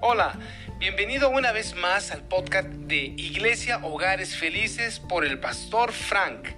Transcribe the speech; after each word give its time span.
Hola, 0.00 0.38
bienvenido 0.78 1.30
una 1.30 1.52
vez 1.52 1.74
más 1.76 2.10
al 2.10 2.22
podcast 2.22 2.68
de 2.68 3.14
Iglesia 3.16 3.80
Hogares 3.82 4.36
Felices 4.36 4.98
por 4.98 5.24
el 5.24 5.38
pastor 5.38 5.92
Frank. 5.92 6.48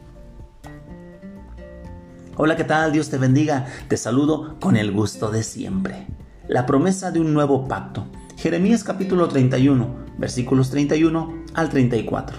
Hola, 2.36 2.56
¿qué 2.56 2.64
tal? 2.64 2.92
Dios 2.92 3.10
te 3.10 3.18
bendiga. 3.18 3.66
Te 3.88 3.96
saludo 3.96 4.58
con 4.60 4.76
el 4.76 4.90
gusto 4.90 5.30
de 5.30 5.42
siempre. 5.42 6.06
La 6.48 6.66
promesa 6.66 7.10
de 7.10 7.20
un 7.20 7.34
nuevo 7.34 7.68
pacto. 7.68 8.06
Jeremías 8.36 8.84
capítulo 8.84 9.28
31, 9.28 10.06
versículos 10.18 10.70
31 10.70 11.44
al 11.54 11.68
34. 11.68 12.38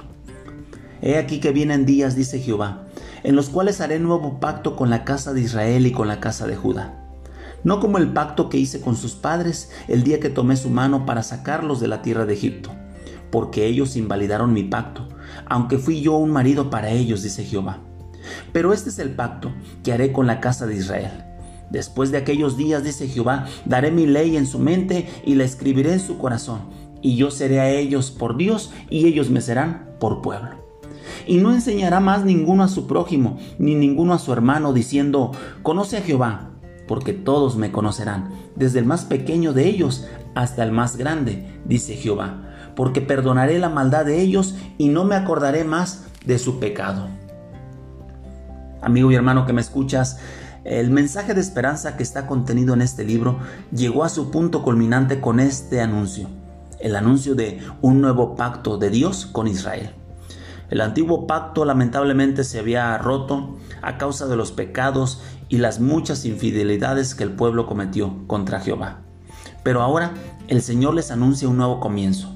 He 1.02 1.18
aquí 1.18 1.40
que 1.40 1.52
vienen 1.52 1.86
días, 1.86 2.16
dice 2.16 2.40
Jehová, 2.40 2.88
en 3.24 3.36
los 3.36 3.50
cuales 3.50 3.82
haré 3.82 4.00
nuevo 4.00 4.40
pacto 4.40 4.76
con 4.76 4.90
la 4.90 5.04
casa 5.04 5.34
de 5.34 5.42
Israel 5.42 5.86
y 5.86 5.92
con 5.92 6.08
la 6.08 6.20
casa 6.20 6.48
de 6.48 6.56
Judá 6.56 7.07
no 7.64 7.80
como 7.80 7.98
el 7.98 8.14
pacto 8.14 8.50
que 8.50 8.58
hice 8.58 8.82
con 8.82 8.96
sus 8.96 9.14
padres 9.14 9.72
el 9.88 10.04
día 10.04 10.20
que 10.20 10.30
tomé 10.30 10.58
su 10.58 10.70
mano 10.70 11.06
para 11.06 11.24
sacarlos 11.24 11.80
de 11.80 11.88
la 11.88 12.02
tierra 12.02 12.26
de 12.26 12.34
Egipto, 12.34 12.72
porque 13.32 13.66
ellos 13.66 13.96
invalidaron 13.96 14.54
mi 14.54 14.64
pacto, 14.64 15.08
aunque 15.46 15.78
fui 15.78 16.02
yo 16.02 16.18
un 16.18 16.32
marido 16.32 16.70
para 16.70 16.92
ellos, 16.92 17.24
dice 17.24 17.44
Jehová. 17.44 17.80
Pero 18.52 18.74
este 18.74 18.90
es 18.90 19.00
el 19.00 19.12
pacto 19.12 19.52
que 19.84 19.94
haré 19.94 20.12
con 20.12 20.28
la 20.28 20.40
casa 20.40 20.68
de 20.68 20.76
Israel. 20.76 21.24
Después 21.70 22.12
de 22.12 22.18
aquellos 22.18 22.56
días, 22.56 22.84
dice 22.84 23.08
Jehová, 23.08 23.46
daré 23.66 23.92
mi 23.92 24.06
ley 24.06 24.38
en 24.38 24.48
su 24.48 24.60
mente 24.60 25.10
y 25.26 25.36
la 25.36 25.44
escribiré 25.44 25.94
en 25.94 26.00
su 26.00 26.18
corazón, 26.18 26.62
y 27.02 27.16
yo 27.16 27.30
seré 27.30 27.60
a 27.60 27.70
ellos 27.70 28.12
por 28.12 28.38
Dios 28.38 28.72
y 28.90 29.06
ellos 29.06 29.30
me 29.30 29.42
serán 29.42 29.96
por 30.00 30.22
pueblo. 30.22 30.68
Y 31.26 31.38
no 31.38 31.54
enseñará 31.54 32.00
más 32.00 32.24
ninguno 32.24 32.64
a 32.64 32.68
su 32.70 32.88
prójimo, 32.88 33.38
ni 33.60 33.76
ninguno 33.76 34.14
a 34.14 34.20
su 34.20 34.32
hermano, 34.32 34.72
diciendo, 34.72 35.32
conoce 35.62 35.98
a 35.98 36.02
Jehová, 36.02 36.52
porque 36.88 37.14
todos 37.14 37.58
me 37.58 37.72
conocerán, 37.72 38.30
desde 38.56 38.80
el 38.80 38.86
más 38.86 39.06
pequeño 39.06 39.54
de 39.54 39.68
ellos 39.68 40.08
hasta 40.36 40.64
el 40.64 40.72
más 40.72 40.98
grande, 40.98 41.60
dice 41.66 41.96
Jehová, 41.96 42.44
porque 42.76 43.02
perdonaré 43.02 43.60
la 43.60 43.70
maldad 43.70 44.06
de 44.06 44.22
ellos 44.22 44.56
y 44.78 44.90
no 44.90 45.04
me 45.04 45.16
acordaré 45.16 45.64
más 45.64 46.06
de 46.26 46.40
su 46.40 46.60
pecado. 46.60 47.08
Amigo 48.82 49.12
y 49.12 49.16
hermano 49.16 49.46
que 49.46 49.54
me 49.54 49.62
escuchas, 49.62 50.20
el 50.64 50.92
mensaje 50.92 51.34
de 51.34 51.42
esperanza 51.42 51.98
que 51.98 52.04
está 52.04 52.28
contenido 52.28 52.74
en 52.74 52.82
este 52.82 53.04
libro 53.04 53.40
llegó 53.72 54.04
a 54.04 54.10
su 54.10 54.32
punto 54.32 54.64
culminante 54.64 55.22
con 55.22 55.40
este 55.40 55.82
anuncio, 55.82 56.28
el 56.80 56.96
anuncio 56.96 57.36
de 57.36 57.62
un 57.82 58.02
nuevo 58.02 58.36
pacto 58.36 58.78
de 58.78 58.90
Dios 58.90 59.26
con 59.26 59.48
Israel. 59.48 59.92
El 60.70 60.82
antiguo 60.82 61.26
pacto 61.26 61.64
lamentablemente 61.64 62.44
se 62.44 62.60
había 62.60 62.98
roto 62.98 63.58
a 63.82 63.98
causa 63.98 64.28
de 64.28 64.36
los 64.36 64.52
pecados 64.52 65.22
y 65.50 65.58
las 65.58 65.80
muchas 65.80 66.26
infidelidades 66.26 67.16
que 67.16 67.24
el 67.24 67.32
pueblo 67.32 67.66
cometió 67.66 68.28
contra 68.28 68.60
Jehová. 68.60 69.02
Pero 69.64 69.82
ahora 69.82 70.14
el 70.48 70.62
Señor 70.62 70.94
les 70.94 71.12
anuncia 71.12 71.48
un 71.48 71.58
nuevo 71.58 71.80
comienzo. 71.80 72.34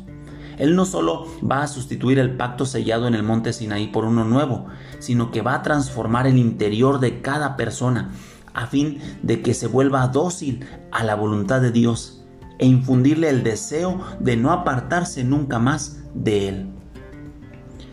Él 0.58 0.76
no 0.76 0.86
solo 0.86 1.26
va 1.50 1.64
a 1.64 1.67
sustituir 1.67 2.20
el 2.20 2.38
pacto 2.38 2.66
sellado 2.66 3.08
en 3.08 3.16
el 3.16 3.23
monte 3.23 3.54
Sinaí 3.54 3.88
por 3.88 4.06
uno 4.06 4.26
nuevo, 4.26 4.67
sino 5.00 5.32
que 5.32 5.42
va 5.42 5.56
a 5.56 5.64
transformar 5.64 6.28
el 6.28 6.38
interior 6.38 7.00
de 7.00 7.22
cada 7.22 7.58
persona 7.58 8.12
a 8.54 8.67
fin 8.67 9.00
de 9.23 9.42
que 9.42 9.54
se 9.54 9.67
vuelva 9.67 10.08
dócil 10.08 10.66
a 10.92 11.04
la 11.04 11.16
voluntad 11.16 11.62
de 11.62 11.72
Dios 11.72 12.23
e 12.59 12.67
infundirle 12.67 13.30
el 13.30 13.44
deseo 13.44 14.00
de 14.20 14.38
no 14.38 14.52
apartarse 14.52 15.23
nunca 15.23 15.58
más 15.58 16.04
de 16.14 16.50
Él. 16.50 16.70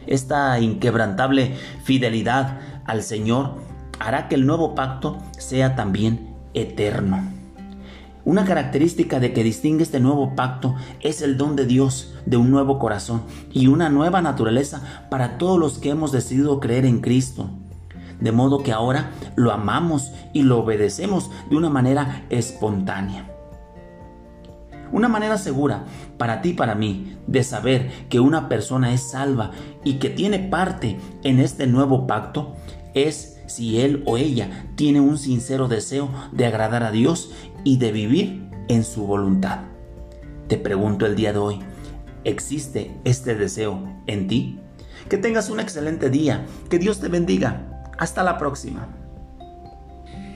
Esta 0.06 0.58
inquebrantable 0.60 1.56
fidelidad 1.84 2.60
al 2.84 3.02
Señor 3.02 3.54
hará 3.98 4.28
que 4.28 4.34
el 4.34 4.46
nuevo 4.46 4.74
pacto 4.74 5.18
sea 5.38 5.76
también 5.76 6.34
eterno. 6.54 7.38
Una 8.24 8.44
característica 8.44 9.20
de 9.20 9.32
que 9.32 9.42
distingue 9.42 9.84
este 9.84 10.00
nuevo 10.00 10.36
pacto 10.36 10.74
es 11.00 11.22
el 11.22 11.38
don 11.38 11.56
de 11.56 11.64
Dios 11.64 12.14
de 12.26 12.36
un 12.36 12.50
nuevo 12.50 12.78
corazón 12.78 13.22
y 13.52 13.68
una 13.68 13.88
nueva 13.88 14.20
naturaleza 14.20 15.06
para 15.08 15.38
todos 15.38 15.58
los 15.58 15.78
que 15.78 15.88
hemos 15.88 16.12
decidido 16.12 16.60
creer 16.60 16.84
en 16.84 17.00
Cristo. 17.00 17.48
De 18.20 18.30
modo 18.30 18.62
que 18.62 18.72
ahora 18.72 19.12
lo 19.34 19.50
amamos 19.50 20.12
y 20.34 20.42
lo 20.42 20.58
obedecemos 20.58 21.30
de 21.48 21.56
una 21.56 21.70
manera 21.70 22.26
espontánea. 22.28 23.32
Una 24.92 25.08
manera 25.08 25.38
segura 25.38 25.84
para 26.18 26.42
ti 26.42 26.50
y 26.50 26.54
para 26.54 26.74
mí 26.74 27.16
de 27.26 27.42
saber 27.44 27.90
que 28.10 28.20
una 28.20 28.48
persona 28.48 28.92
es 28.92 29.10
salva 29.10 29.52
y 29.84 29.94
que 29.94 30.10
tiene 30.10 30.38
parte 30.38 30.98
en 31.22 31.40
este 31.40 31.66
nuevo 31.66 32.06
pacto 32.06 32.56
es 32.92 33.37
si 33.48 33.80
él 33.80 34.02
o 34.06 34.16
ella 34.16 34.66
tiene 34.76 35.00
un 35.00 35.18
sincero 35.18 35.68
deseo 35.68 36.10
de 36.32 36.46
agradar 36.46 36.82
a 36.82 36.90
Dios 36.90 37.32
y 37.64 37.78
de 37.78 37.92
vivir 37.92 38.48
en 38.68 38.84
su 38.84 39.06
voluntad. 39.06 39.60
Te 40.46 40.56
pregunto 40.56 41.06
el 41.06 41.16
día 41.16 41.32
de 41.32 41.38
hoy, 41.38 41.58
¿existe 42.24 42.96
este 43.04 43.34
deseo 43.34 44.02
en 44.06 44.28
ti? 44.28 44.60
Que 45.08 45.18
tengas 45.18 45.50
un 45.50 45.60
excelente 45.60 46.10
día, 46.10 46.46
que 46.68 46.78
Dios 46.78 47.00
te 47.00 47.08
bendiga. 47.08 47.84
Hasta 47.98 48.22
la 48.22 48.38
próxima. 48.38 48.97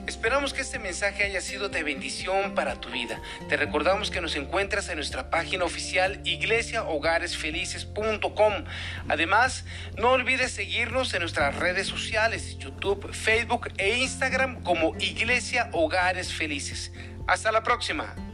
Esperamos 0.07 0.53
que 0.53 0.61
este 0.61 0.79
mensaje 0.79 1.23
haya 1.23 1.39
sido 1.39 1.69
de 1.69 1.83
bendición 1.83 2.55
para 2.55 2.75
tu 2.75 2.89
vida. 2.89 3.21
Te 3.47 3.55
recordamos 3.55 4.11
que 4.11 4.19
nos 4.19 4.35
encuentras 4.35 4.89
en 4.89 4.95
nuestra 4.95 5.29
página 5.29 5.63
oficial 5.63 6.19
iglesiahogaresfelices.com. 6.25 8.53
Además, 9.07 9.63
no 9.97 10.11
olvides 10.11 10.51
seguirnos 10.51 11.13
en 11.13 11.21
nuestras 11.21 11.55
redes 11.55 11.87
sociales, 11.87 12.57
YouTube, 12.57 13.13
Facebook 13.13 13.69
e 13.77 13.95
Instagram 13.97 14.61
como 14.63 14.93
Iglesia 14.99 15.69
Hogares 15.71 16.33
Felices. 16.33 16.91
Hasta 17.27 17.51
la 17.51 17.61
próxima. 17.63 18.32